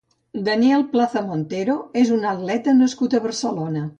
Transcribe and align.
Daniel 0.45 0.85
Plaza 0.93 1.21
Montero 1.27 1.77
és 2.03 2.11
un 2.17 2.27
atleta 2.31 2.75
nascut 2.81 3.17
a 3.19 3.23
Barcelona. 3.27 3.87